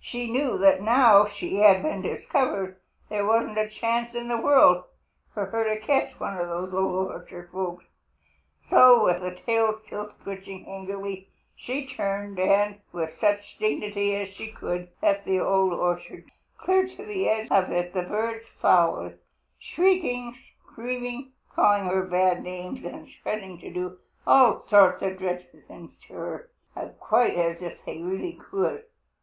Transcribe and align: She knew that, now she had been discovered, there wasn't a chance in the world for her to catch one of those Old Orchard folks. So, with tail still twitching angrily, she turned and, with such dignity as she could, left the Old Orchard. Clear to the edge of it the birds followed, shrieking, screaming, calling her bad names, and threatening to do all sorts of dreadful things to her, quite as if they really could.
She 0.00 0.30
knew 0.30 0.56
that, 0.56 0.80
now 0.80 1.26
she 1.26 1.56
had 1.56 1.82
been 1.82 2.00
discovered, 2.00 2.80
there 3.10 3.26
wasn't 3.26 3.58
a 3.58 3.68
chance 3.68 4.14
in 4.14 4.26
the 4.26 4.38
world 4.40 4.84
for 5.34 5.44
her 5.44 5.64
to 5.64 5.78
catch 5.84 6.18
one 6.18 6.38
of 6.38 6.48
those 6.48 6.72
Old 6.72 7.08
Orchard 7.08 7.50
folks. 7.52 7.84
So, 8.70 9.04
with 9.04 9.44
tail 9.44 9.78
still 9.86 10.12
twitching 10.22 10.64
angrily, 10.66 11.28
she 11.56 11.86
turned 11.86 12.38
and, 12.38 12.76
with 12.90 13.18
such 13.20 13.58
dignity 13.58 14.14
as 14.16 14.28
she 14.30 14.50
could, 14.50 14.88
left 15.02 15.26
the 15.26 15.40
Old 15.40 15.74
Orchard. 15.74 16.24
Clear 16.56 16.86
to 16.88 17.04
the 17.04 17.28
edge 17.28 17.48
of 17.50 17.70
it 17.70 17.92
the 17.92 18.00
birds 18.00 18.46
followed, 18.58 19.18
shrieking, 19.58 20.32
screaming, 20.66 21.32
calling 21.54 21.84
her 21.84 22.04
bad 22.06 22.42
names, 22.42 22.82
and 22.82 23.10
threatening 23.22 23.58
to 23.58 23.70
do 23.70 23.98
all 24.26 24.66
sorts 24.68 25.02
of 25.02 25.18
dreadful 25.18 25.60
things 25.68 25.90
to 26.08 26.14
her, 26.14 26.50
quite 26.98 27.34
as 27.34 27.60
if 27.60 27.76
they 27.84 27.98
really 27.98 28.32
could. 28.50 28.84